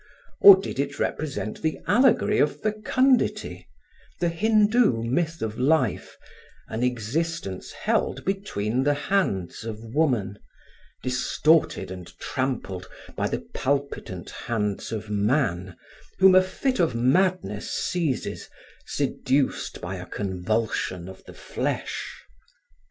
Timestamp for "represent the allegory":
0.97-2.39